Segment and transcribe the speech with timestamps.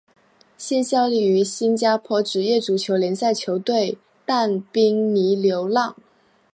[0.57, 5.95] 现效力于新加坡职业足球联赛球队淡滨尼流浪。